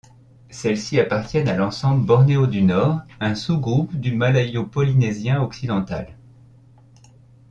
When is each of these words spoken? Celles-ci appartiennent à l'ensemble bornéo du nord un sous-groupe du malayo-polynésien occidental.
Celles-ci 0.49 0.99
appartiennent 0.99 1.47
à 1.47 1.55
l'ensemble 1.55 2.03
bornéo 2.07 2.47
du 2.47 2.63
nord 2.63 3.01
un 3.19 3.35
sous-groupe 3.35 3.93
du 3.95 4.15
malayo-polynésien 4.15 5.43
occidental. 5.43 6.17